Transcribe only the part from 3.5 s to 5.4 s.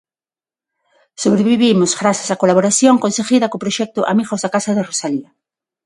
proxecto Amigos da Casa de Rosalía.